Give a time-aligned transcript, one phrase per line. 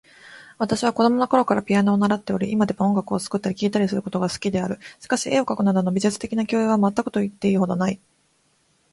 [0.57, 4.79] 私は子供のころからピアノを習っており、今でも音楽を作ったり聴いたりすることが好きである。
[4.99, 7.99] しかし、絵を描くなどの美術的な教養は全くと言ってよいほどない。